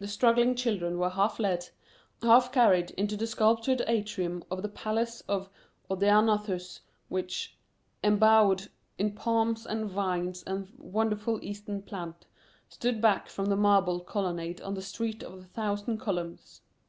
[0.00, 1.68] The struggling children were half led,
[2.20, 5.48] half carried into the sculptured atrium(1) of the palace of
[5.88, 7.56] Odaenathus which,
[8.02, 12.26] embowered in palms and vines and wonderful Eastern plants,
[12.68, 16.60] stood back from the marble colonnade on the Street of the Thousand Columns.